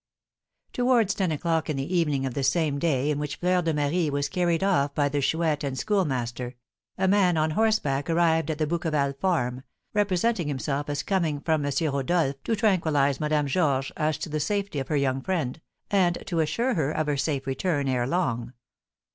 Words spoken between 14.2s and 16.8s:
the safety of her young friend, and to assure